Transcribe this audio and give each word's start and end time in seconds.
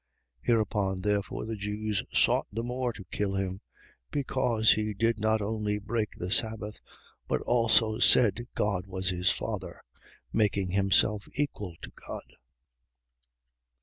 5:18. 0.39 0.47
Hereupon 0.47 1.01
therefore 1.01 1.45
the 1.45 1.55
Jews 1.55 2.03
sought 2.11 2.47
the 2.51 2.63
more 2.63 2.91
to 2.91 3.03
kill 3.11 3.35
him, 3.35 3.61
because 4.09 4.71
he 4.71 4.95
did 4.95 5.19
not 5.19 5.43
only 5.43 5.77
break 5.77 6.15
the 6.15 6.31
sabbath 6.31 6.79
but 7.27 7.39
also 7.41 7.99
said 7.99 8.47
God 8.55 8.87
was 8.87 9.09
his 9.09 9.29
Father, 9.29 9.83
making 10.33 10.71
himself 10.71 11.27
equal 11.35 11.75
to 11.83 11.91
God. 11.91 12.33